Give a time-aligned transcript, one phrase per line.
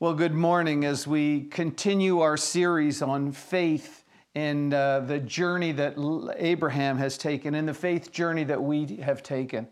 [0.00, 4.04] Well, good morning as we continue our series on faith
[4.36, 5.96] and uh, the journey that
[6.36, 9.66] Abraham has taken and the faith journey that we have taken.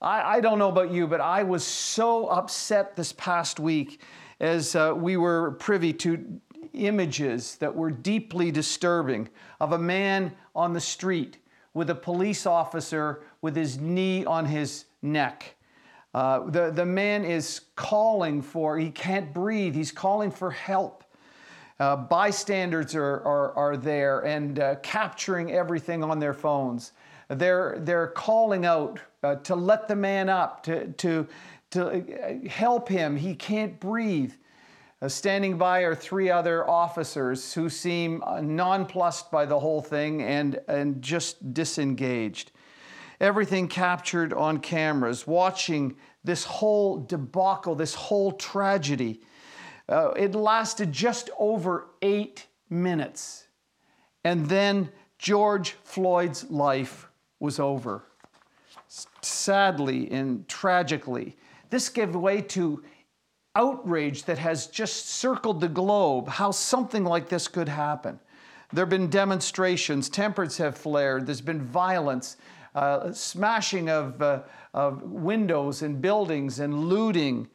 [0.00, 4.00] I, I don't know about you, but I was so upset this past week
[4.40, 6.40] as uh, we were privy to
[6.72, 9.28] images that were deeply disturbing
[9.60, 11.36] of a man on the street
[11.72, 15.54] with a police officer with his knee on his neck.
[16.14, 21.04] Uh, the, the man is calling for, he can't breathe, he's calling for help.
[21.80, 26.92] Uh, bystanders are, are, are there and uh, capturing everything on their phones.
[27.28, 31.26] They're, they're calling out uh, to let the man up, to, to,
[31.70, 33.16] to uh, help him.
[33.16, 34.34] He can't breathe.
[35.00, 40.60] Uh, standing by are three other officers who seem nonplussed by the whole thing and,
[40.68, 42.52] and just disengaged
[43.22, 49.20] everything captured on cameras, watching this whole debacle, this whole tragedy.
[49.88, 53.46] Uh, it lasted just over eight minutes.
[54.24, 57.08] And then George Floyd's life
[57.40, 58.04] was over.
[59.20, 61.36] Sadly and tragically,
[61.70, 62.82] this gave way to
[63.54, 68.18] outrage that has just circled the globe how something like this could happen.
[68.72, 72.38] There have been demonstrations, tempers have flared, there's been violence
[72.74, 74.40] uh, smashing of, uh,
[74.74, 77.48] of windows and buildings and looting,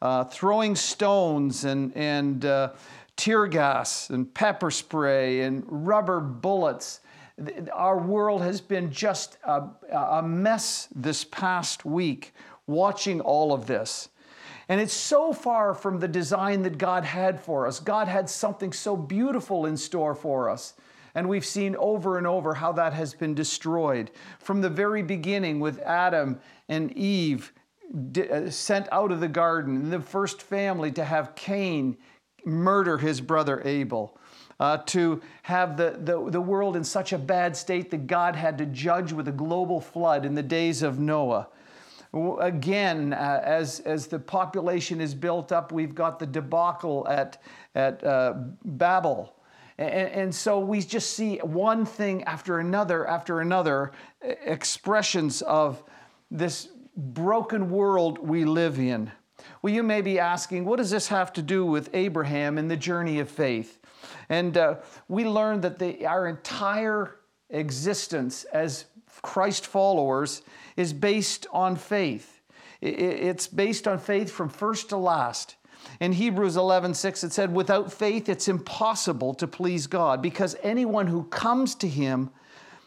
[0.00, 2.72] uh, throwing stones and, and uh,
[3.16, 7.00] tear gas and pepper spray and rubber bullets.
[7.72, 12.32] Our world has been just a, a mess this past week
[12.66, 14.08] watching all of this.
[14.68, 17.80] And it's so far from the design that God had for us.
[17.80, 20.74] God had something so beautiful in store for us.
[21.14, 24.10] And we've seen over and over how that has been destroyed.
[24.38, 27.52] From the very beginning, with Adam and Eve
[28.16, 31.96] uh, sent out of the garden, the first family to have Cain
[32.44, 34.18] murder his brother Abel.
[34.60, 38.56] Uh, to have the, the, the world in such a bad state that God had
[38.58, 41.48] to judge with a global flood in the days of Noah.
[42.40, 47.42] Again, uh, as, as the population is built up, we've got the debacle at,
[47.74, 49.34] at uh, Babel
[49.82, 55.82] and, and, so we just see one thing after another after another expressions of
[56.30, 59.10] this broken world we live in.
[59.60, 62.76] Well, you may be asking, what does this have to do with Abraham and the
[62.76, 63.78] journey of faith?
[64.28, 64.76] And uh,
[65.08, 67.16] we learned that the, our entire
[67.50, 68.86] existence as
[69.22, 70.42] Christ followers
[70.76, 72.40] is based on faith.
[72.80, 75.56] It's based on faith from first to last.
[76.02, 81.06] In Hebrews 11, 6, it said, Without faith, it's impossible to please God because anyone
[81.06, 82.30] who comes to him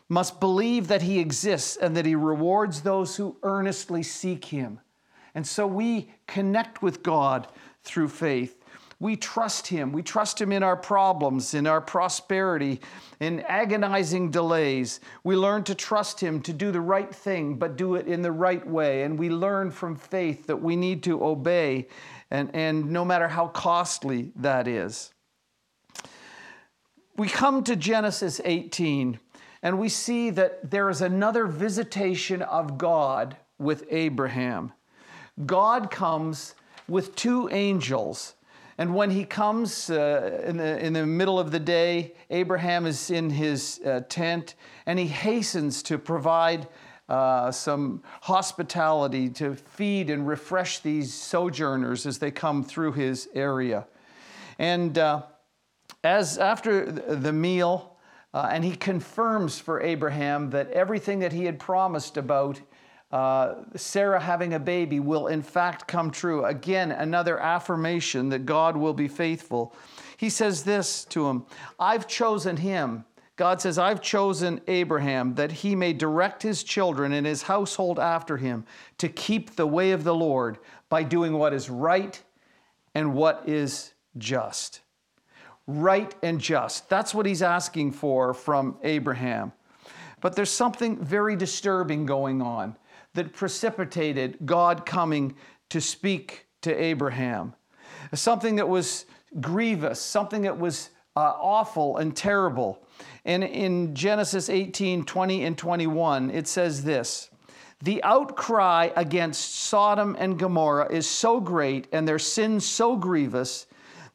[0.09, 4.81] must believe that he exists and that he rewards those who earnestly seek him.
[5.33, 7.47] And so we connect with God
[7.85, 8.57] through faith.
[8.99, 9.91] We trust Him.
[9.91, 12.79] We trust Him in our problems, in our prosperity,
[13.19, 15.01] in agonizing delays.
[15.23, 18.31] We learn to trust Him to do the right thing, but do it in the
[18.31, 19.03] right way.
[19.03, 21.87] And we learn from faith that we need to obey
[22.31, 25.11] and, and no matter how costly that is.
[27.17, 29.19] We come to Genesis 18
[29.63, 34.73] and we see that there is another visitation of God with Abraham.
[35.45, 36.55] God comes
[36.87, 38.35] with two angels.
[38.77, 43.09] And when he comes uh, in, the, in the middle of the day, Abraham is
[43.09, 44.55] in his uh, tent
[44.85, 46.67] and he hastens to provide
[47.07, 53.85] uh, some hospitality to feed and refresh these sojourners as they come through his area.
[54.57, 55.23] And uh,
[56.03, 57.95] as after the meal,
[58.33, 62.59] uh, and he confirms for Abraham that everything that he had promised about
[63.11, 66.43] uh, Sarah having a baby will in fact come true.
[66.43, 69.73] Again, another affirmation that God will be faithful.
[70.17, 71.45] He says this to him
[71.79, 73.05] I've chosen him
[73.35, 78.37] God says, I've chosen Abraham that he may direct his children and his household after
[78.37, 78.65] him
[78.97, 80.57] to keep the way of the Lord
[80.87, 82.21] by doing what is right
[82.93, 84.81] and what is just.
[85.67, 86.89] Right and just.
[86.89, 89.51] That's what he's asking for from Abraham.
[90.21, 92.77] But there's something very disturbing going on
[93.15, 95.35] that precipitated God coming
[95.69, 97.53] to speak to Abraham.
[98.13, 99.05] Something that was
[99.41, 102.81] grievous, something that was uh, awful and terrible.
[103.23, 107.29] And in Genesis 18 20 and 21, it says this
[107.81, 113.67] The outcry against Sodom and Gomorrah is so great and their sin so grievous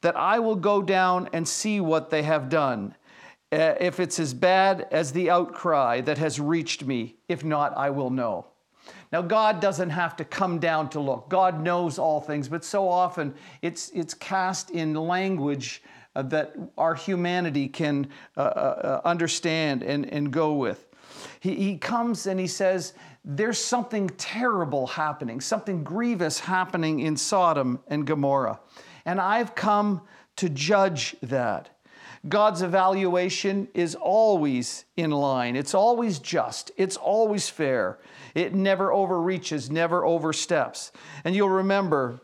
[0.03, 2.95] that I will go down and see what they have done.
[3.53, 7.91] Uh, if it's as bad as the outcry that has reached me, if not, I
[7.91, 8.47] will know.
[9.13, 11.29] Now, God doesn't have to come down to look.
[11.29, 15.83] God knows all things, but so often it's, it's cast in language
[16.23, 20.87] that our humanity can uh, uh, uh, understand and, and go with.
[21.41, 22.95] He, he comes and he says,
[23.25, 28.61] There's something terrible happening, something grievous happening in Sodom and Gomorrah.
[29.05, 30.03] And I've come
[30.37, 31.71] to judge that.
[32.29, 35.57] God's evaluation is always in line.
[35.57, 36.71] It's always just.
[36.77, 37.99] It's always fair.
[38.35, 40.93] It never overreaches, never oversteps.
[41.25, 42.21] And you'll remember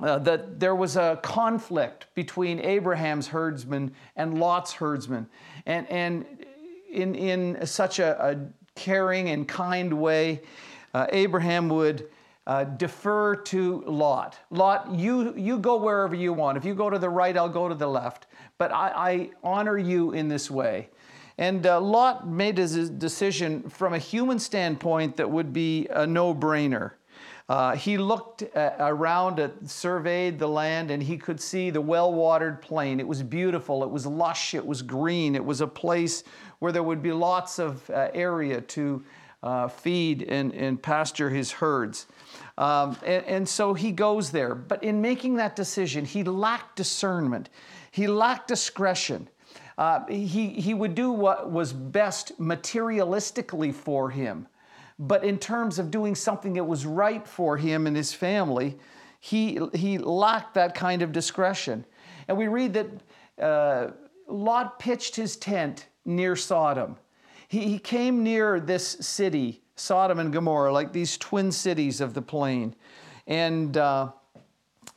[0.00, 5.26] uh, that there was a conflict between Abraham's herdsmen and Lot's herdsmen.
[5.66, 6.26] And, and
[6.90, 8.36] in, in such a, a
[8.74, 10.42] caring and kind way,
[10.94, 12.08] uh, Abraham would
[12.46, 14.38] uh, defer to Lot.
[14.50, 16.58] Lot, you, you go wherever you want.
[16.58, 18.26] If you go to the right, I'll go to the left.
[18.58, 20.90] But I, I honor you in this way.
[21.38, 26.34] And uh, Lot made his decision from a human standpoint that would be a no
[26.34, 26.92] brainer.
[27.48, 32.12] Uh, he looked uh, around, at, surveyed the land, and he could see the well
[32.12, 32.98] watered plain.
[32.98, 36.24] It was beautiful, it was lush, it was green, it was a place
[36.60, 39.04] where there would be lots of uh, area to
[39.42, 42.06] uh, feed and, and pasture his herds.
[42.56, 44.54] Um, and, and so he goes there.
[44.54, 47.50] But in making that decision, he lacked discernment,
[47.90, 49.28] he lacked discretion.
[49.76, 54.46] Uh, he, he would do what was best materialistically for him.
[54.98, 58.78] But in terms of doing something that was right for him and his family,
[59.20, 61.84] he, he lacked that kind of discretion.
[62.28, 62.86] And we read that
[63.42, 63.90] uh,
[64.28, 66.96] Lot pitched his tent near Sodom.
[67.48, 72.22] He, he came near this city, Sodom and Gomorrah, like these twin cities of the
[72.22, 72.74] plain.
[73.26, 74.10] And uh,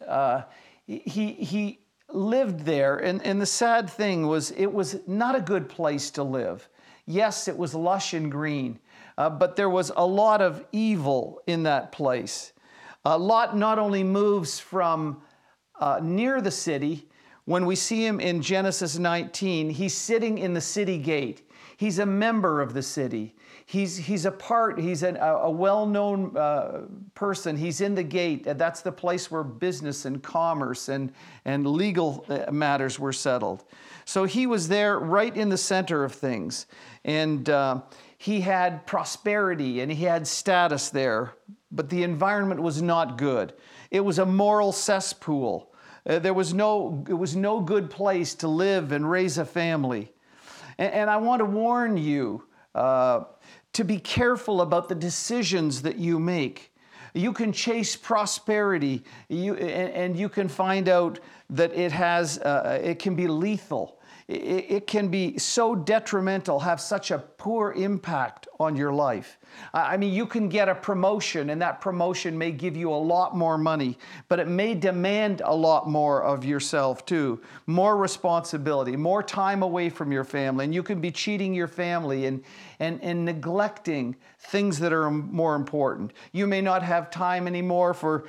[0.08, 0.44] uh,
[0.86, 1.80] he, he
[2.10, 2.98] lived there.
[2.98, 6.70] And, and the sad thing was, it was not a good place to live.
[7.06, 8.80] Yes, it was lush and green,
[9.18, 12.54] uh, but there was a lot of evil in that place.
[13.06, 15.22] Uh, Lot not only moves from
[15.80, 17.08] uh, near the city,
[17.46, 21.50] when we see him in Genesis 19, he's sitting in the city gate.
[21.78, 23.36] He's a member of the city.
[23.66, 26.82] He's, he's a part, he's an, a, a well known uh,
[27.16, 27.56] person.
[27.56, 28.44] He's in the gate.
[28.46, 31.14] That's the place where business and commerce and,
[31.46, 33.64] and legal uh, matters were settled.
[34.06, 36.66] So he was there right in the center of things.
[37.06, 37.82] And uh,
[38.18, 41.34] he had prosperity and he had status there,
[41.72, 43.54] but the environment was not good.
[43.92, 45.72] It was a moral cesspool.
[46.06, 50.12] Uh, there was no, it was no good place to live and raise a family.
[50.80, 52.44] And, and I want to warn you
[52.74, 53.26] uh,
[53.74, 56.74] to be careful about the decisions that you make.
[57.14, 61.20] You can chase prosperity, you, and, and you can find out
[61.52, 63.97] that it has, uh, it can be lethal
[64.28, 69.37] it, can be so detrimental, have such a poor impact on your life.
[69.74, 73.36] I mean, you can get a promotion, and that promotion may give you a lot
[73.36, 77.42] more money, but it may demand a lot more of yourself too.
[77.66, 82.26] More responsibility, more time away from your family, and you can be cheating your family
[82.26, 82.44] and,
[82.80, 86.14] and, and neglecting things that are more important.
[86.32, 88.26] You may not have time anymore for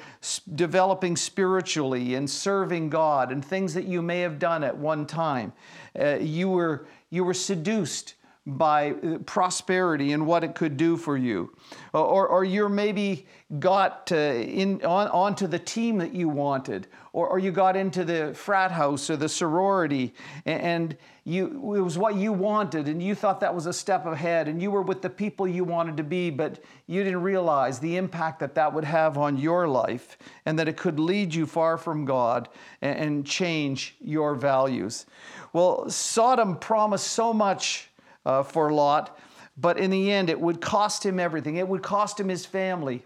[0.54, 5.52] developing spiritually and serving God and things that you may have done at one time.
[5.98, 8.14] Uh, you, were, you were seduced
[8.56, 11.54] by uh, prosperity and what it could do for you.
[11.92, 13.26] Or, or you're maybe
[13.58, 18.04] got uh, in, on, onto the team that you wanted, or, or you got into
[18.04, 20.14] the frat house or the sorority,
[20.46, 24.06] and, and you, it was what you wanted, and you thought that was a step
[24.06, 27.78] ahead, and you were with the people you wanted to be, but you didn't realize
[27.78, 31.46] the impact that that would have on your life, and that it could lead you
[31.46, 32.48] far from God
[32.80, 35.06] and, and change your values.
[35.52, 37.90] Well, Sodom promised so much
[38.28, 39.18] uh, for Lot,
[39.56, 41.56] but in the end, it would cost him everything.
[41.56, 43.02] It would cost him his family.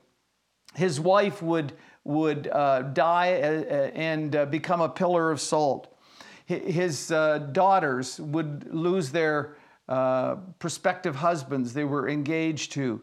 [0.75, 1.75] His wife would,
[2.05, 5.97] would uh, die uh, uh, and uh, become a pillar of salt.
[6.47, 9.57] His uh, daughters would lose their
[10.59, 13.01] prospective husbands they were engaged to.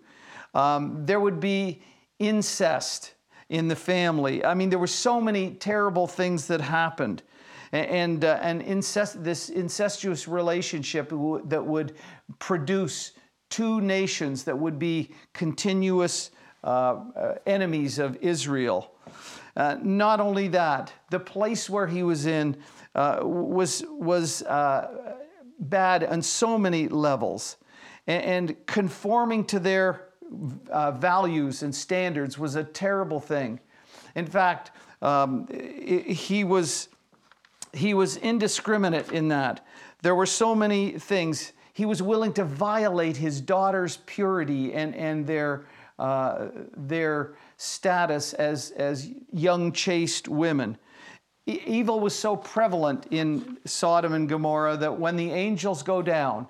[0.53, 1.81] Um, there would be
[2.19, 3.13] incest
[3.47, 4.43] in the family.
[4.43, 7.23] I mean, there were so many terrible things that happened
[7.71, 11.09] and, uh, incest, this incestuous relationship
[11.45, 11.95] that would
[12.39, 13.13] produce
[13.49, 16.31] two nations that would be continuous
[16.63, 16.67] uh,
[17.15, 18.91] uh, enemies of Israel.
[19.55, 22.55] Uh, not only that, the place where he was in
[22.95, 25.15] uh, was, was uh,
[25.59, 27.57] bad on so many levels.
[28.07, 30.09] And, and conforming to their
[30.99, 33.59] values and standards was a terrible thing.
[34.15, 34.71] In fact,
[35.01, 36.89] um, he was
[37.73, 39.65] he was indiscriminate in that.
[40.01, 41.53] There were so many things.
[41.73, 45.65] He was willing to violate his daughter's purity and, and their
[45.99, 46.47] uh,
[46.77, 50.77] their status as, as young chaste women.
[51.45, 56.47] E- evil was so prevalent in Sodom and Gomorrah that when the angels go down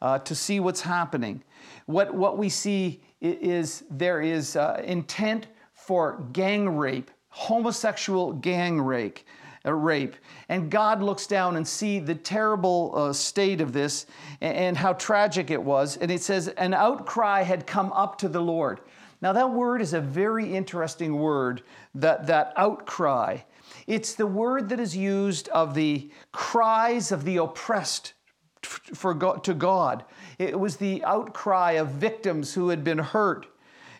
[0.00, 1.42] uh, to see what's happening,
[1.86, 9.18] what, what we see is there is uh, intent for gang rape, homosexual gang rape.
[9.64, 10.16] Rape.
[10.48, 14.06] And God looks down and see the terrible uh, state of this
[14.40, 15.96] and, and how tragic it was.
[15.96, 18.80] And it says, an outcry had come up to the Lord.
[19.20, 21.62] Now, that word is a very interesting word,
[21.94, 23.38] that, that outcry.
[23.86, 28.14] It's the word that is used of the cries of the oppressed
[28.62, 30.04] for God, to God.
[30.38, 33.46] It was the outcry of victims who had been hurt.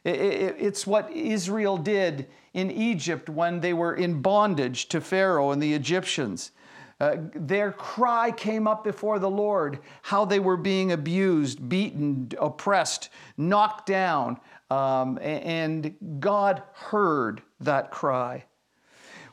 [0.05, 5.75] It's what Israel did in Egypt when they were in bondage to Pharaoh and the
[5.75, 6.53] Egyptians.
[7.01, 13.09] Uh, their cry came up before the Lord, how they were being abused, beaten, oppressed,
[13.37, 14.39] knocked down,
[14.71, 18.45] um, and God heard that cry.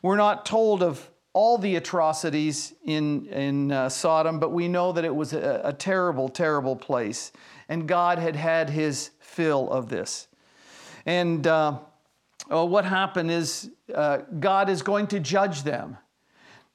[0.02, 5.06] We're not told of all the atrocities in, in uh, Sodom, but we know that
[5.06, 7.32] it was a, a terrible, terrible place.
[7.68, 10.29] And God had had his fill of this.
[11.06, 11.80] And uh,
[12.50, 15.98] oh, what happened is uh, God is going to judge them.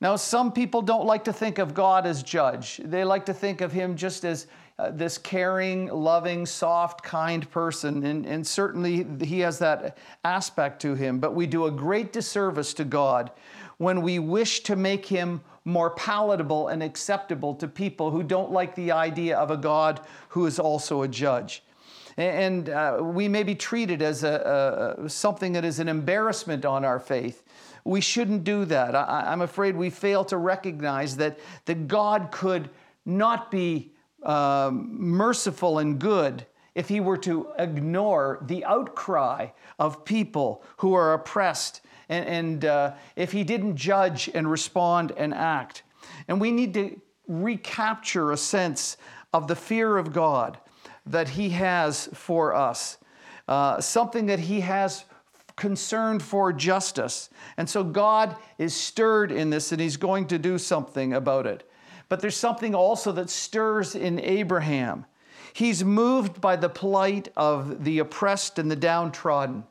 [0.01, 2.81] Now, some people don't like to think of God as judge.
[2.85, 4.47] They like to think of him just as
[4.79, 8.05] uh, this caring, loving, soft, kind person.
[8.05, 11.21] And, and certainly he has that aspect to him.
[11.21, 13.31] But we do a great disservice to God
[13.79, 18.75] when we wish to make him more palatable and acceptable to people who don't like
[18.75, 21.63] the idea of a God who is also a judge.
[22.17, 26.85] And uh, we may be treated as a, a, something that is an embarrassment on
[26.85, 27.43] our faith.
[27.85, 28.95] We shouldn't do that.
[28.95, 32.71] I, I'm afraid we fail to recognize that, that God could
[33.05, 33.93] not be
[34.23, 41.15] um, merciful and good if he were to ignore the outcry of people who are
[41.15, 45.83] oppressed and, and uh, if he didn't judge and respond and act.
[46.29, 48.97] And we need to recapture a sense
[49.33, 50.59] of the fear of God
[51.07, 52.99] that he has for us,
[53.49, 55.05] uh, something that he has
[55.57, 57.31] concerned for justice.
[57.57, 61.69] And so God is stirred in this and he's going to do something about it.
[62.09, 65.07] But there's something also that stirs in Abraham.
[65.53, 69.65] He's moved by the plight of the oppressed and the downtrodden.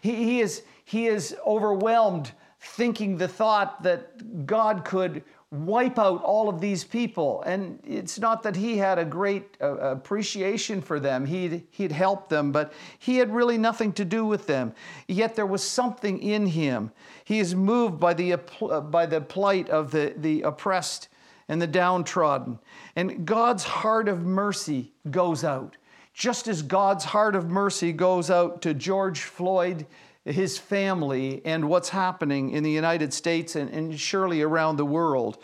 [0.00, 6.48] He, he, is, he is overwhelmed thinking the thought that God could wipe out all
[6.48, 7.42] of these people.
[7.42, 12.30] And it's not that he had a great uh, appreciation for them, he'd, he'd helped
[12.30, 14.72] them, but he had really nothing to do with them.
[15.08, 16.92] Yet there was something in him.
[17.24, 21.08] He is moved by the, uh, by the plight of the, the oppressed
[21.48, 22.60] and the downtrodden.
[22.94, 25.76] And God's heart of mercy goes out.
[26.14, 29.86] Just as God's heart of mercy goes out to George Floyd
[30.24, 35.42] his family and what's happening in the United States and, and surely around the world,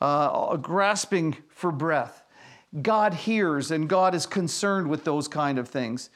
[0.00, 2.22] uh, grasping for breath.
[2.80, 6.10] God hears and God is concerned with those kind of things.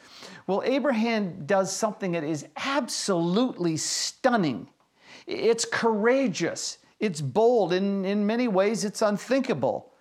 [0.46, 4.68] Well, Abraham does something that is absolutely stunning.
[5.26, 9.92] It's courageous, it's bold, in, in many ways, it's unthinkable.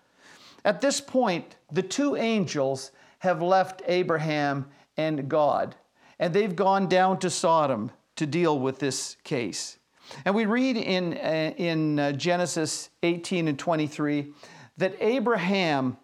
[0.63, 5.75] At this point, the two angels have left Abraham and God
[6.19, 9.77] and they've gone down to Sodom to deal with this case.
[10.24, 14.31] And we read in, uh, in uh, Genesis 18 and 23
[14.77, 15.98] that Abraham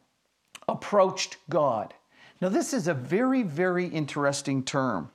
[0.67, 1.93] approached God.
[2.41, 5.11] Now, this is a very, very interesting term.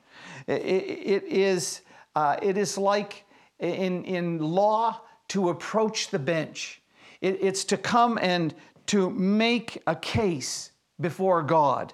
[0.47, 1.83] it, it is,
[2.15, 3.25] uh, it is like
[3.59, 6.81] in, in law to approach the bench,
[7.21, 8.55] it, it's to come and
[8.87, 11.93] to make a case before God.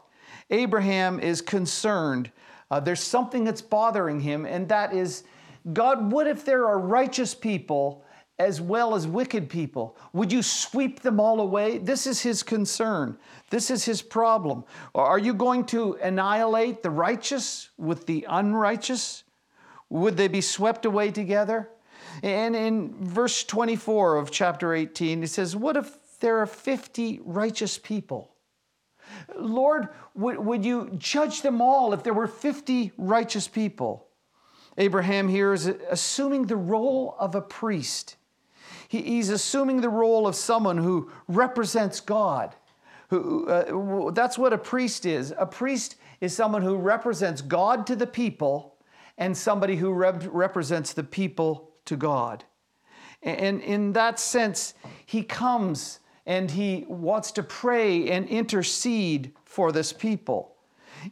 [0.51, 2.31] Abraham is concerned
[2.73, 5.25] uh, there's something that's bothering him, and that is
[5.75, 8.03] God, what if there are righteous people
[8.39, 9.95] as well as wicked people?
[10.15, 11.77] Would you sweep them all away?
[11.77, 13.19] This is his concern.
[13.51, 14.65] This is his problem.
[14.95, 19.25] Are you going to annihilate the righteous with the unrighteous?
[19.91, 21.69] Would they be swept away together?
[22.23, 27.77] And in verse 24 of chapter 18, it says, What if there are 50 righteous
[27.77, 28.32] people?
[29.37, 34.07] Lord, would, would you judge them all if there were 50 righteous people?
[34.79, 38.17] Abraham here is assuming the role of a priest.
[38.89, 42.55] He, he's assuming the role of someone who represents God.
[43.11, 45.35] Who, uh, that's what a priest is.
[45.37, 48.77] A priest is someone who represents God to the people
[49.19, 52.45] and somebody who rep- represents the people to God.
[53.23, 59.93] And in that sense, he comes and he wants to pray and intercede for this
[59.93, 60.57] people.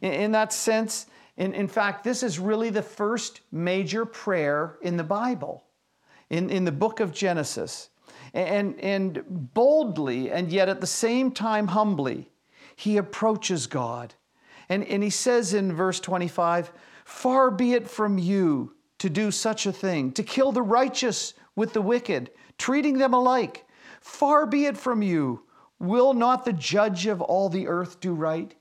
[0.01, 5.03] In that sense, In, in fact, this is really the first major prayer in the
[5.03, 5.63] Bible,
[6.29, 7.89] in, in the book of Genesis.
[8.33, 12.29] And, and boldly, and yet at the same time humbly,
[12.75, 14.13] he approaches God.
[14.69, 16.71] And, and he says in verse 25,
[17.05, 21.73] Far be it from you to do such a thing, to kill the righteous with
[21.73, 23.65] the wicked, treating them alike.
[24.01, 25.43] Far be it from you.
[25.79, 28.53] Will not the judge of all the earth do right?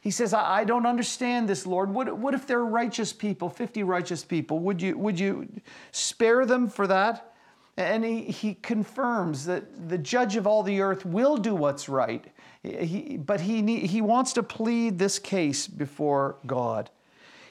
[0.00, 1.92] He says, I, I don't understand this, Lord.
[1.92, 4.60] What, what if they're righteous people, 50 righteous people?
[4.60, 5.48] Would you, would you
[5.90, 7.34] spare them for that?
[7.76, 12.24] And he, he confirms that the judge of all the earth will do what's right.
[12.62, 16.88] He, but he, he wants to plead this case before God.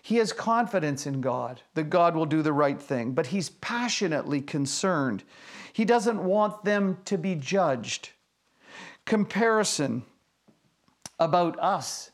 [0.02, 4.40] He has confidence in God that God will do the right thing, but he's passionately
[4.40, 5.24] concerned.
[5.76, 8.12] He doesn't want them to be judged.
[9.04, 10.04] Comparison
[11.20, 12.12] about us.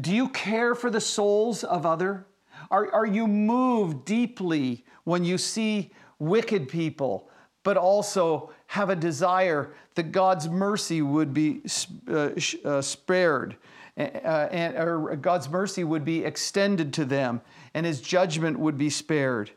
[0.00, 2.24] Do you care for the souls of other?
[2.70, 7.28] Are, are you moved deeply when you see wicked people,
[7.64, 11.60] but also have a desire that God's mercy would be
[12.08, 12.30] uh,
[12.64, 13.56] uh, spared?
[13.98, 17.42] uh, and or God's mercy would be extended to them,
[17.74, 19.50] and His judgment would be spared.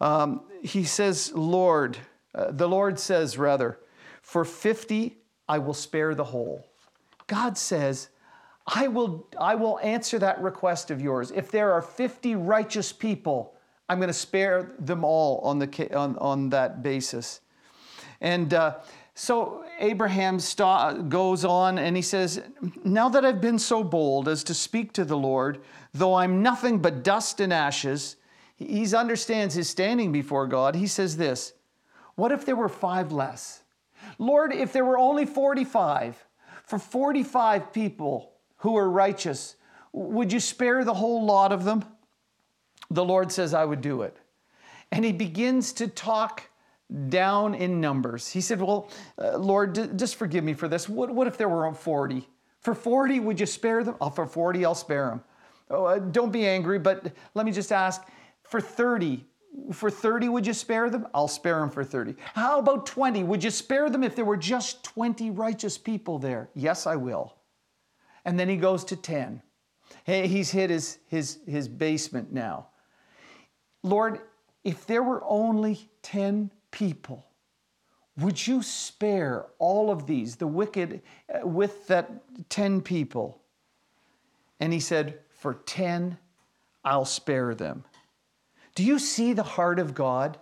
[0.00, 1.98] Um, he says, "Lord,"
[2.34, 3.78] uh, the Lord says rather,
[4.22, 5.18] "For fifty
[5.48, 6.64] I will spare the whole."
[7.26, 8.08] God says,
[8.66, 11.30] "I will, I will answer that request of yours.
[11.30, 13.54] If there are fifty righteous people."
[13.88, 17.40] I'm going to spare them all on, the, on, on that basis.
[18.20, 18.76] And uh,
[19.14, 20.38] so Abraham
[21.08, 22.42] goes on and he says,
[22.84, 25.60] Now that I've been so bold as to speak to the Lord,
[25.94, 28.16] though I'm nothing but dust and ashes,
[28.56, 30.74] he understands his standing before God.
[30.74, 31.54] He says this
[32.18, 33.62] What if there were five less?
[34.18, 36.26] Lord, if there were only 45,
[36.64, 39.54] for 45 people who are righteous,
[39.92, 41.84] would you spare the whole lot of them?
[42.90, 44.16] The Lord says, I would do it.
[44.90, 46.42] And he begins to talk
[47.08, 48.28] down in numbers.
[48.28, 50.88] He said, Well, uh, Lord, d- just forgive me for this.
[50.88, 52.28] What, what if there were 40?
[52.58, 53.94] For 40, would you spare them?
[54.00, 55.22] Oh, for 40, I'll spare them.
[55.70, 58.02] Oh, uh, don't be angry, but let me just ask
[58.42, 59.24] for 30,
[59.72, 61.06] for 30, would you spare them?
[61.14, 62.14] I'll spare them for 30.
[62.34, 63.24] How about 20?
[63.24, 66.50] Would you spare them if there were just 20 righteous people there?
[66.54, 67.36] Yes, I will.
[68.24, 69.42] And then he goes to 10.
[70.04, 72.68] Hey, he's hit his, his, his basement now.
[73.82, 74.20] Lord,
[74.64, 77.26] if there were only 10 people.
[78.18, 82.10] Would you spare all of these, the wicked, uh, with that
[82.48, 83.40] 10 people?
[84.60, 86.18] And he said, For 10,
[86.84, 87.84] I'll spare them.
[88.78, 90.38] Do you see the heart of God?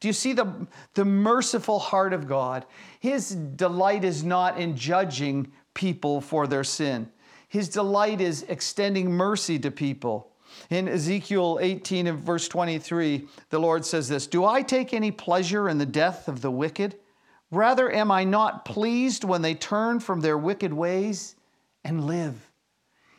[0.00, 2.64] Do you see the, the merciful heart of God?
[2.98, 7.10] His delight is not in judging people for their sin,
[7.46, 10.30] His delight is extending mercy to people.
[10.70, 15.68] In Ezekiel 18 and verse 23, the Lord says this Do I take any pleasure
[15.68, 16.96] in the death of the wicked?
[17.50, 21.36] Rather, am I not pleased when they turn from their wicked ways
[21.84, 22.50] and live?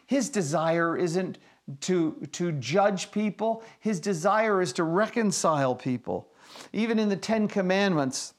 [0.08, 1.38] His desire isn't
[1.82, 6.30] to, to judge people, his desire is to reconcile people.
[6.74, 8.34] Even in the Ten Commandments,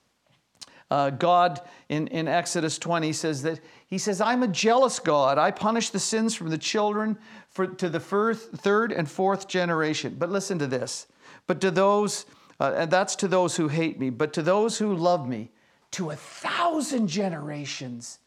[0.90, 5.36] uh, God in, in Exodus 20 says that He says, I'm a jealous God.
[5.36, 10.14] I punish the sins from the children for, to the first, third and fourth generation.
[10.16, 11.08] But listen to this.
[11.48, 12.26] But to those,
[12.60, 15.50] uh, and that's to those who hate me, but to those who love me,
[15.92, 18.20] to a thousand generations,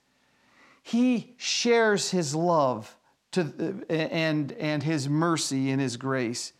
[0.83, 2.97] He shares His love
[3.31, 6.53] to, uh, and, and His mercy and His grace.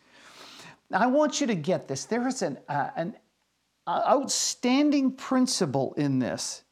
[0.91, 2.05] I want you to get this.
[2.05, 3.15] There is an, uh, an
[3.87, 6.63] outstanding principle in this.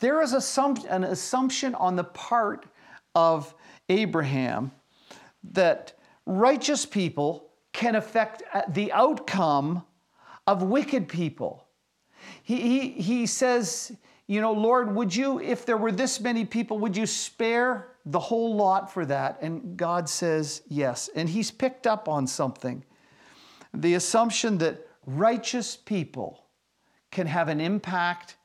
[0.00, 2.66] There is an assumption on the part
[3.14, 3.54] of
[3.88, 4.72] Abraham
[5.52, 5.94] that
[6.26, 9.84] righteous people can affect uh, the outcome
[10.46, 11.66] of wicked people.
[12.42, 13.92] He, he, he says,
[14.26, 18.20] you know, Lord, would you, if there were this many people, would you spare the
[18.20, 19.38] whole lot for that?
[19.40, 21.08] And God says, yes.
[21.14, 22.84] And he's picked up on something
[23.74, 26.44] the assumption that righteous people
[27.10, 28.36] can have an impact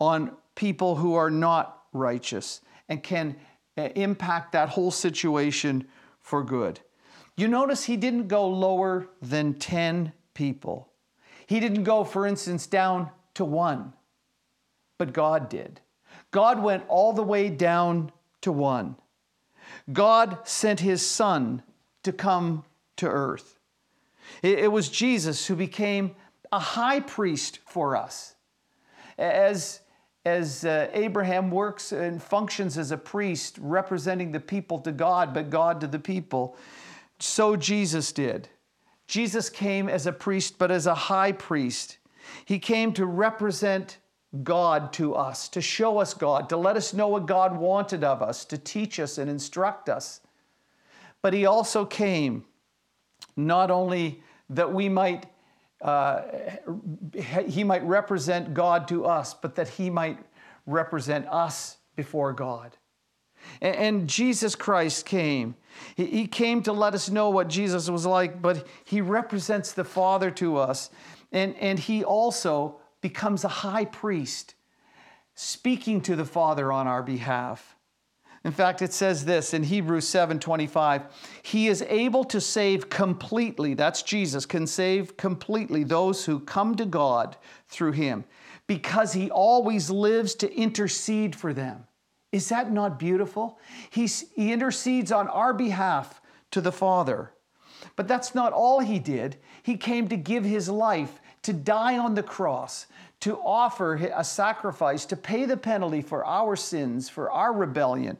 [0.00, 3.36] on people who are not righteous and can
[3.78, 5.86] uh, impact that whole situation
[6.20, 6.80] for good.
[7.36, 10.90] You notice he didn't go lower than 10 people.
[11.46, 13.92] He didn't go, for instance, down to one,
[14.98, 15.80] but God did.
[16.30, 18.96] God went all the way down to one.
[19.92, 21.62] God sent his son
[22.02, 22.64] to come
[22.96, 23.58] to earth.
[24.42, 26.14] It, was Jesus who became
[26.52, 28.34] a high priest for us.
[29.18, 29.80] As,
[30.24, 35.50] as uh, Abraham works and functions as a priest representing the people to God, but
[35.50, 36.56] God to the people,
[37.18, 38.48] so Jesus did.
[39.06, 41.98] Jesus came as a priest, but as a high priest.
[42.44, 43.98] He came to represent
[44.42, 48.22] God to us, to show us God, to let us know what God wanted of
[48.22, 50.20] us, to teach us and instruct us.
[51.20, 52.44] But He also came
[53.36, 55.26] not only that we might
[55.82, 56.22] uh,
[57.46, 60.18] he might represent God to us, but that he might
[60.64, 62.76] represent us before God.
[63.60, 65.56] And, and Jesus Christ came.
[65.96, 69.82] He, he came to let us know what Jesus was like, but he represents the
[69.82, 70.90] Father to us.
[71.32, 74.54] And, and he also becomes a high priest,
[75.34, 77.76] speaking to the Father on our behalf.
[78.44, 81.04] In fact, it says this in Hebrews 7:25,
[81.42, 86.86] he is able to save completely, that's Jesus, can save completely those who come to
[86.86, 87.36] God
[87.68, 88.24] through him
[88.66, 91.86] because he always lives to intercede for them.
[92.32, 93.58] Is that not beautiful?
[93.90, 97.32] He's, he intercedes on our behalf to the Father.
[97.96, 99.36] But that's not all he did.
[99.62, 102.86] He came to give his life, to die on the cross,
[103.20, 108.16] to offer a sacrifice, to pay the penalty for our sins, for our rebellion.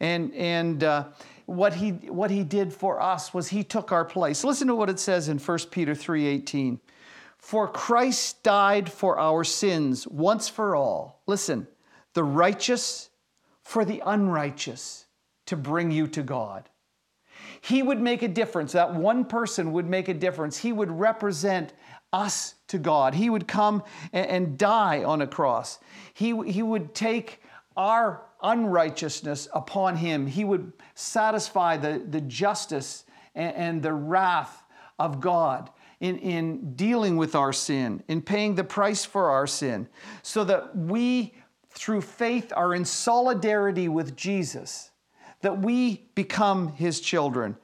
[0.00, 1.04] And, and uh,
[1.46, 4.44] what, he, what he did for us was he took our place.
[4.44, 6.78] Listen to what it says in 1 Peter 3.18.
[7.38, 11.20] For Christ died for our sins once for all.
[11.26, 11.68] Listen,
[12.14, 13.10] the righteous
[13.62, 15.04] for the unrighteous
[15.46, 16.70] to bring you to God.
[17.60, 18.72] He would make a difference.
[18.72, 20.58] That one person would make a difference.
[20.58, 21.72] He would represent
[22.12, 23.14] us to God.
[23.14, 25.78] He would come and, die on a cross.
[26.12, 27.40] He, he would take
[27.76, 30.26] our unrighteousness upon him.
[30.26, 34.64] He would satisfy the, the justice and, and the wrath
[34.98, 39.88] of God in, in dealing with our sin, in paying the price for our sin,
[40.22, 41.34] so that we
[41.70, 44.90] through faith are in solidarity with Jesus,
[45.40, 47.56] that we become his children,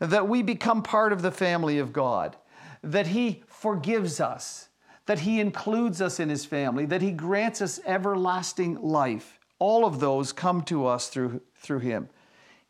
[0.00, 2.36] that we become part of the family of God,
[2.82, 4.68] that he forgives us,
[5.06, 9.38] that he includes us in his family, that he grants us everlasting life.
[9.58, 12.08] All of those come to us through, through him.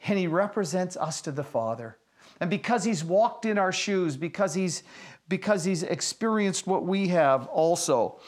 [0.06, 1.96] And he represents us to the Father.
[2.40, 4.82] And because he's walked in our shoes, because he's
[5.28, 8.20] because he's experienced what we have also,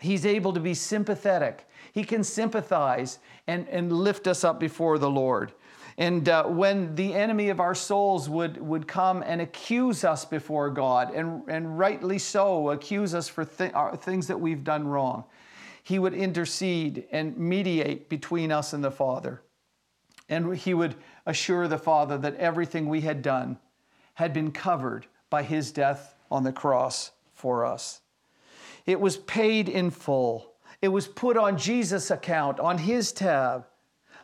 [0.00, 5.08] he's able to be sympathetic he can sympathize and, and lift us up before the
[5.08, 5.54] Lord.
[5.98, 10.68] And uh, when the enemy of our souls would, would come and accuse us before
[10.68, 15.24] God, and, and rightly so, accuse us for th- things that we've done wrong,
[15.82, 19.42] he would intercede and mediate between us and the Father.
[20.28, 23.58] And he would assure the Father that everything we had done
[24.14, 28.00] had been covered by his death on the cross for us.
[28.84, 30.52] It was paid in full.
[30.82, 33.66] It was put on Jesus' account, on his tab.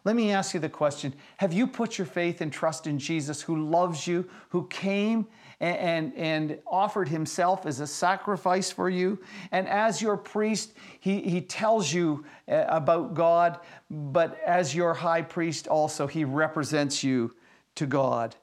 [0.05, 3.43] Let me ask you the question Have you put your faith and trust in Jesus
[3.43, 5.27] who loves you, who came
[5.61, 9.19] and, and, and, offered himself as a sacrifice for you?
[9.53, 13.61] And as your priest, he, he tells you uh, about God,
[13.91, 17.35] but as your high priest, also, he represents you
[17.77, 18.35] to God.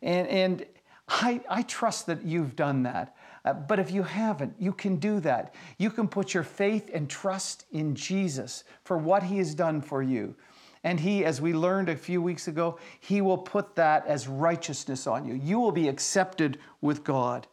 [0.00, 0.66] And, and
[1.08, 3.16] I, I trust that you've done that.
[3.44, 5.54] Uh, but if you haven't, you can do that.
[5.76, 10.02] You can put your faith and trust in Jesus for what He has done for
[10.02, 10.34] you.
[10.84, 15.06] And He, as we learned a few weeks ago, He will put that as righteousness
[15.06, 15.34] on you.
[15.34, 17.46] You will be accepted with God.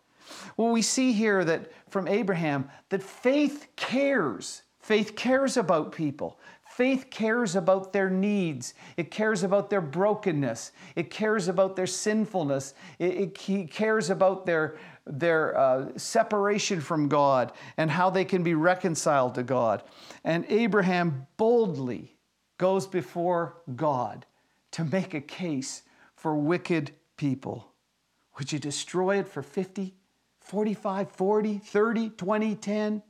[0.57, 4.63] Well, we see here that from Abraham that faith cares.
[4.79, 6.39] Faith cares about people.
[6.65, 8.73] Faith cares about their needs.
[8.95, 10.71] It cares about their brokenness.
[10.95, 12.73] It cares about their sinfulness.
[12.99, 18.53] It, it cares about their, their uh, separation from God and how they can be
[18.53, 19.83] reconciled to God.
[20.23, 22.15] And Abraham boldly
[22.59, 24.27] goes before God
[24.71, 25.81] to make a case
[26.15, 27.71] for wicked people.
[28.37, 29.95] Would you destroy it for 50,
[30.41, 33.03] 45, 40, 30, 20, 10?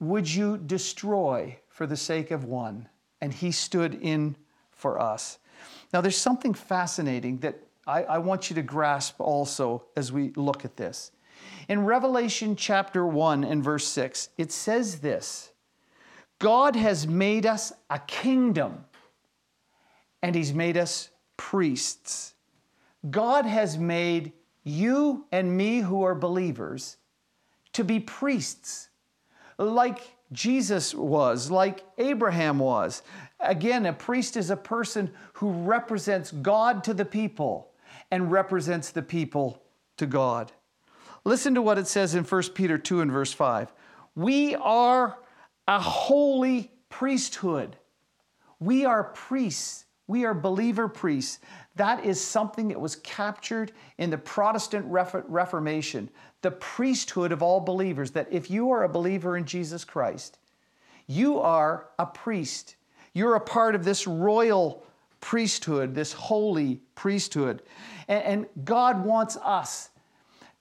[0.00, 2.88] Would you destroy for the sake of one?
[3.20, 4.34] And he stood in
[4.70, 5.38] for us.
[5.92, 10.64] Now, there's something fascinating that I, I want you to grasp also as we look
[10.64, 11.12] at this.
[11.68, 15.49] In Revelation chapter 1 and verse 6, it says this
[16.40, 18.84] God has made us a kingdom
[20.22, 22.34] and he's made us priests.
[23.10, 24.32] God has made
[24.64, 26.96] you and me who are believers
[27.74, 28.88] to be priests,
[29.58, 30.00] like
[30.32, 33.02] Jesus was, like Abraham was.
[33.38, 37.70] Again, a priest is a person who represents God to the people
[38.10, 39.62] and represents the people
[39.98, 40.52] to God.
[41.24, 43.72] Listen to what it says in 1 Peter 2 and verse 5.
[44.14, 45.18] We are
[45.70, 47.76] a holy priesthood.
[48.58, 49.84] We are priests.
[50.08, 51.38] We are believer priests.
[51.76, 56.10] That is something that was captured in the Protestant Reformation,
[56.42, 58.10] the priesthood of all believers.
[58.10, 60.40] That if you are a believer in Jesus Christ,
[61.06, 62.74] you are a priest.
[63.12, 64.84] You're a part of this royal
[65.20, 67.62] priesthood, this holy priesthood.
[68.08, 69.90] And, God wants us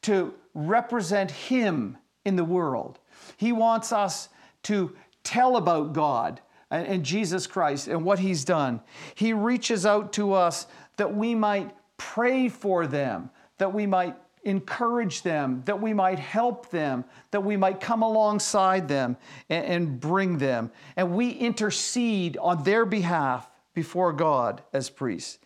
[0.04, 3.00] to represent Him in the world.
[3.38, 4.30] He wants us
[4.64, 6.42] to tell about God
[6.72, 8.82] and, Jesus Christ and what He's done.
[9.16, 10.68] He reaches out to us
[10.98, 16.70] that we might pray for them, that we might encourage them, that we might help
[16.70, 19.18] them, that we might come alongside them
[19.50, 20.72] and, and, bring them.
[20.96, 25.40] And we intercede on their behalf before God as priests.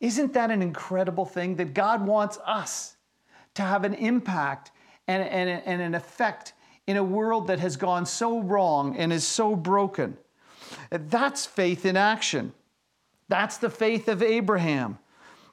[0.00, 2.96] Isn't that an incredible thing that God wants us
[3.54, 4.70] to have an impact
[5.08, 6.54] and, and, and an effect
[6.86, 10.16] in a world that has gone so wrong and is so broken?
[10.90, 12.52] That's faith in action.
[13.28, 14.98] That's the faith of Abraham.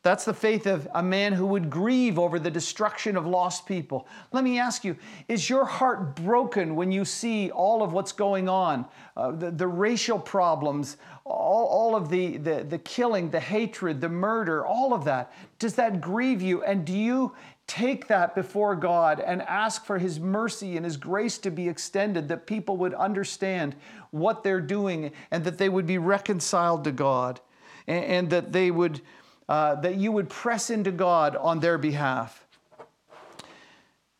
[0.02, 4.08] That's the faith of a man who would grieve over the destruction of lost people.
[4.32, 4.96] Let me ask you
[5.28, 8.86] is your heart broken when you see all of what's going on?
[9.18, 14.08] Uh, the, the, racial problems, all, all of the, the, the killing, the hatred, the
[14.08, 15.34] murder, all of that.
[15.58, 16.64] Does that grieve you?
[16.64, 17.36] And do you
[17.70, 22.28] take that before God and ask for His mercy and His grace to be extended,
[22.28, 23.76] that people would understand
[24.12, 27.40] what they're doing and that they would be reconciled to God
[27.88, 29.02] and, and that they would
[29.48, 32.46] uh, that you would press into God on their behalf.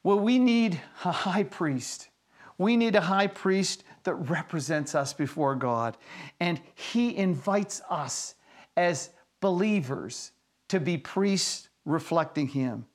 [0.02, 2.10] Well, we need a high priest.
[2.58, 5.98] We need a high priest that represents us before God.
[6.40, 8.34] And he invites us
[8.76, 10.32] as believers
[10.70, 12.86] to be priests reflecting him.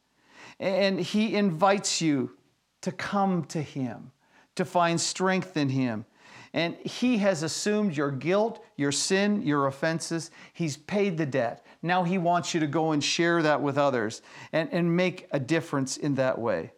[0.61, 2.37] And he invites you
[2.83, 4.13] to come to him,
[4.55, 6.05] to find strength in him.
[6.53, 10.31] And he has assumed your guilt, your sin, your offenses.
[10.53, 11.67] He's paid the debt.
[11.85, 15.39] Now He wants you to go and share that with others and, and make a
[15.39, 16.73] difference in that way.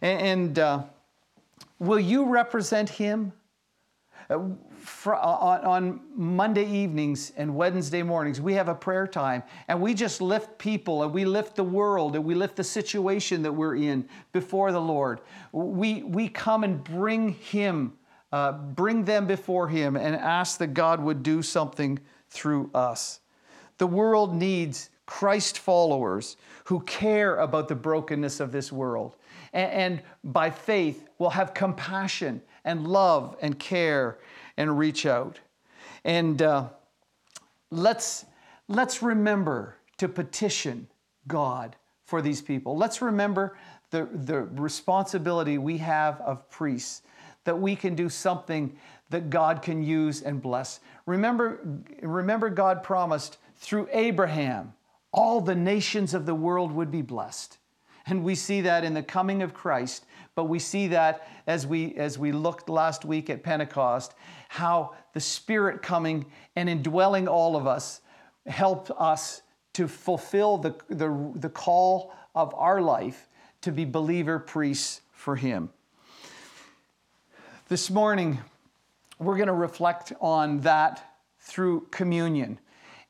[0.00, 0.82] And, and uh,
[1.80, 3.32] will you represent Him?
[4.30, 4.50] Uh,
[4.90, 9.80] for, uh, on, on, Monday evenings and Wednesday mornings, we have a prayer time and
[9.80, 13.52] we just lift people and we lift the world and we lift the situation that
[13.52, 15.20] we're in before the Lord.
[15.52, 17.94] We, we come and bring Him,
[18.32, 21.98] uh, bring them before Him and ask that God would do something
[22.28, 23.20] through us.
[23.78, 29.16] The world needs Christ followers who care about the brokenness of this world
[29.52, 34.18] and, and by faith will have compassion and love and care
[34.60, 35.40] and reach out.
[36.04, 36.68] And uh,
[37.70, 38.26] let's,
[38.68, 40.86] let's remember to petition
[41.26, 42.76] God for these people.
[42.76, 43.56] Let's remember
[43.90, 47.00] the, the responsibility we have of priests,
[47.44, 48.76] that we can do something
[49.08, 50.80] that God can use and bless.
[51.06, 51.66] Remember,
[52.02, 54.74] remember God promised through Abraham,
[55.10, 57.56] all the nations of the world would be blessed.
[58.06, 61.94] And we see that in the coming of Christ, but we see that as we
[61.96, 64.14] as we looked last week at Pentecost,
[64.50, 68.00] how the Spirit coming and indwelling all of us
[68.48, 69.42] helped us
[69.74, 73.28] to fulfill the, the, the call of our life
[73.60, 75.70] to be believer priests for Him.
[77.68, 78.40] This morning,
[79.20, 82.58] we're going to reflect on that through communion.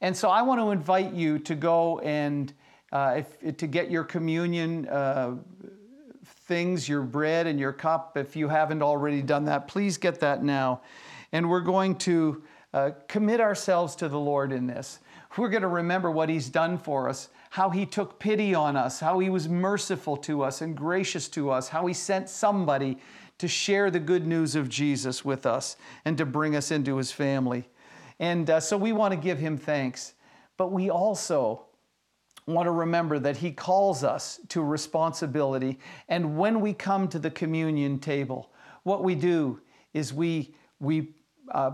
[0.03, 2.53] And so I want to invite you to go and
[2.93, 5.37] uh, if, to get your communion uh,
[6.23, 8.19] things, your bread and your cup.
[8.19, 10.83] If you haven't already done that, please get that now.
[11.33, 15.01] And we're going to uh, commit ourselves to the Lord in this.
[15.37, 19.01] We're going to remember what He's done for us, how He took pity on us,
[19.01, 22.99] how He was merciful to us and gracious to us, how He sent somebody
[23.39, 27.13] to share the good news of Jesus with us and to bring us into His
[27.13, 27.69] family.
[28.21, 30.15] And uh, so we want to give him thanks.
[30.57, 31.65] But we also
[32.47, 35.79] want to remember that he calls us to responsibility.
[36.09, 39.61] And when we come to the communion table, what we do
[39.95, 41.15] is we, we
[41.51, 41.73] uh,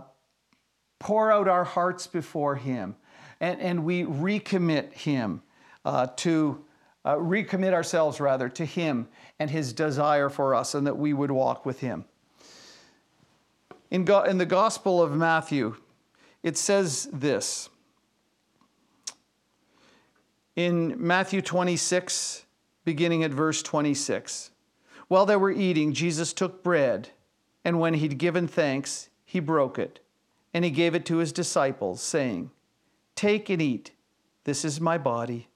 [0.99, 2.97] pour out our hearts before him
[3.41, 5.43] and, and we recommit him
[5.85, 6.63] uh, to.
[7.05, 9.07] Uh, recommit ourselves rather to Him
[9.39, 12.05] and His desire for us, and that we would walk with Him.
[13.93, 15.77] In, go- in the Gospel of Matthew,
[16.43, 17.69] it says this
[20.57, 22.45] in Matthew 26,
[22.85, 24.51] beginning at verse 26.
[25.09, 27.11] While they were eating, Jesus took bread,
[27.65, 30.01] and when he'd given thanks, he broke it,
[30.55, 32.51] and he gave it to his disciples, saying,
[33.15, 33.91] Take and eat,
[34.45, 35.49] this is my body.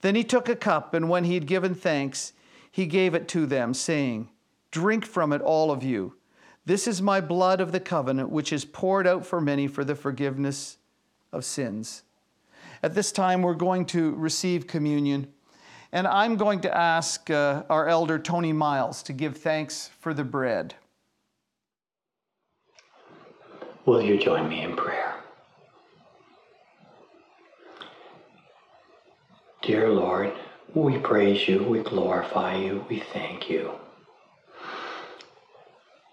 [0.00, 2.32] Then he took a cup, and when he had given thanks,
[2.70, 4.30] he gave it to them, saying,
[4.70, 6.16] Drink from it, all of you.
[6.64, 9.94] This is my blood of the covenant, which is poured out for many for the
[9.94, 10.78] forgiveness
[11.32, 12.02] of sins.
[12.82, 15.28] At this time, we're going to receive communion.
[15.92, 20.24] And I'm going to ask uh, our elder, Tony Miles, to give thanks for the
[20.24, 20.74] bread.
[23.86, 25.14] Will you join me in prayer?
[29.62, 30.32] Dear Lord,
[30.74, 33.70] we praise you, we glorify you, we thank you.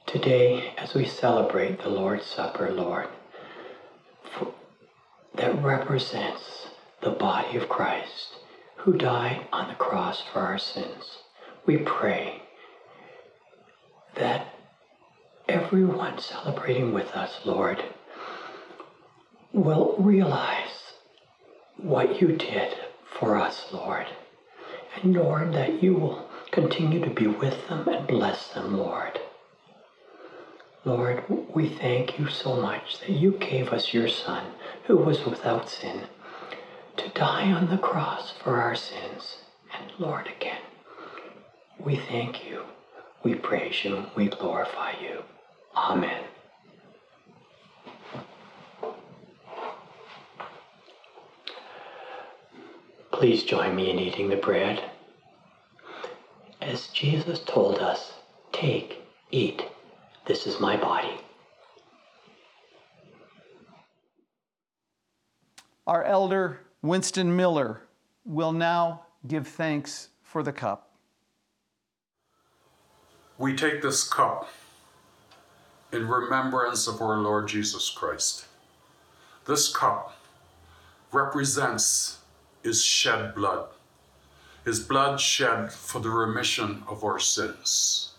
[0.06, 3.08] Today, as we celebrate the Lord's Supper, Lord,
[4.38, 4.54] for,
[5.34, 6.68] that represents
[7.02, 8.36] the body of Christ
[8.76, 11.18] who died on the cross for our sins,
[11.66, 12.44] we pray
[14.14, 14.54] that
[15.47, 17.84] everyone celebrating with us, Lord,
[19.51, 20.93] will realize
[21.77, 22.75] what you did
[23.19, 24.08] for us, Lord.
[25.01, 29.19] And Lord, that you will continue to be with them and bless them, Lord.
[30.86, 34.45] Lord, we thank you so much that you gave us your Son,
[34.86, 36.03] who was without sin,
[36.97, 39.38] to die on the cross for our sins.
[39.77, 40.62] And Lord, again,
[41.79, 42.63] we thank you,
[43.23, 45.23] we praise you, we glorify you.
[45.76, 46.24] Amen.
[53.12, 54.84] Please join me in eating the bread.
[56.62, 58.14] As Jesus told us,
[58.52, 59.66] take, eat,
[60.26, 61.16] this is my body.
[65.86, 67.82] Our elder, Winston Miller,
[68.26, 70.90] will now give thanks for the cup.
[73.38, 74.50] We take this cup
[75.93, 78.45] in remembrance of our Lord Jesus Christ.
[79.45, 80.17] This cup
[81.12, 82.17] represents
[82.63, 83.67] his shed blood,
[84.65, 88.13] his blood shed for the remission of our sins.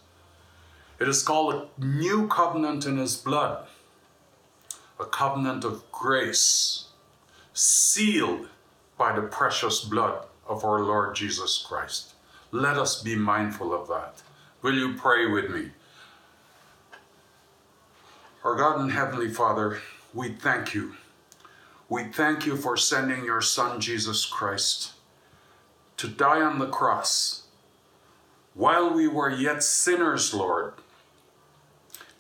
[1.01, 3.67] It is called a new covenant in his blood,
[5.01, 6.87] a covenant of grace,
[7.55, 8.49] sealed
[8.97, 12.15] by the precious blood of our Lord Jesus Christ.
[12.53, 14.23] Let us be mindful of that.
[14.63, 15.71] Will you pray with me?
[18.45, 19.81] Our God and Heavenly Father,
[20.13, 20.97] we thank you.
[21.89, 24.93] We thank you for sending your Son, Jesus Christ,
[25.97, 27.45] to die on the cross.
[28.53, 30.75] While we were yet sinners, Lord,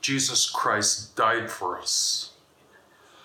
[0.00, 2.32] Jesus Christ died for us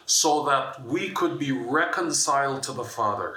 [0.06, 3.36] so that we could be reconciled to the Father.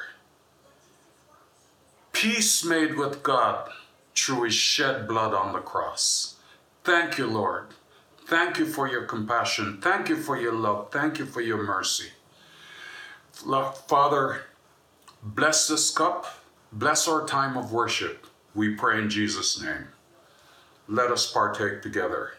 [2.13, 3.71] Peace made with God
[4.17, 6.35] through his shed blood on the cross.
[6.83, 7.67] Thank you, Lord.
[8.33, 9.79] Thank you for your compassion.
[9.83, 10.91] Thank you for your love.
[10.91, 12.09] Thank you for your mercy.
[13.31, 14.45] Father,
[15.23, 16.25] bless this cup.
[16.73, 18.27] Bless our time of worship.
[18.55, 19.89] We pray in Jesus' name.
[20.89, 22.33] Let us partake together.